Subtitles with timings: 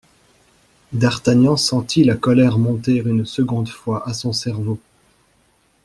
[0.93, 4.79] D'Artagnan sentit la colère monter une seconde fois à son cerveau.